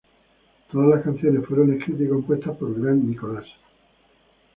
Todas 0.71 0.89
las 0.89 1.03
canciones 1.03 1.45
fueron 1.45 1.73
escritas 1.75 2.01
y 2.01 2.09
compuestas 2.09 2.57
por 2.57 2.73
Grant 2.73 3.03
Nicholas. 3.03 3.45